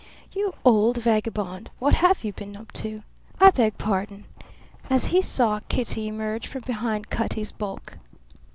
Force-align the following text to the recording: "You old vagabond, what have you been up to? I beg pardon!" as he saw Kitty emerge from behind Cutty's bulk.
"You 0.31 0.55
old 0.65 0.97
vagabond, 0.97 1.69
what 1.77 1.93
have 1.93 2.23
you 2.23 2.33
been 2.33 2.57
up 2.57 2.71
to? 2.71 3.03
I 3.39 3.51
beg 3.51 3.77
pardon!" 3.77 4.25
as 4.89 5.05
he 5.13 5.21
saw 5.21 5.59
Kitty 5.69 6.07
emerge 6.07 6.47
from 6.47 6.61
behind 6.65 7.11
Cutty's 7.11 7.51
bulk. 7.51 7.99